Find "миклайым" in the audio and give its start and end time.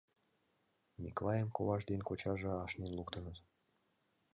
1.01-1.49